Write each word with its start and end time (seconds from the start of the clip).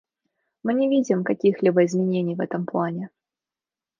И 0.03 0.59
мы 0.63 0.73
не 0.73 0.89
видим 0.89 1.23
каких-либо 1.23 1.85
изменений 1.85 2.33
в 2.33 2.41
этом 2.41 2.65
плане. 2.65 3.11